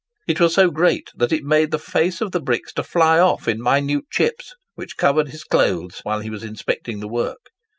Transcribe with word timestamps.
It 0.27 0.39
was 0.39 0.55
so 0.55 0.71
great 0.71 1.11
that 1.15 1.31
it 1.31 1.43
made 1.43 1.69
the 1.69 1.77
face 1.77 2.21
of 2.21 2.31
the 2.31 2.39
bricks 2.41 2.73
to 2.73 2.81
fly 2.83 3.19
off 3.19 3.47
in 3.47 3.61
minute 3.61 4.09
chips 4.09 4.55
which 4.73 4.97
covered 4.97 5.27
his 5.27 5.43
clothes 5.43 6.01
whilst 6.03 6.23
he 6.23 6.31
was 6.31 6.43
inspecting 6.43 7.01
the 7.01 7.07
work. 7.07 7.51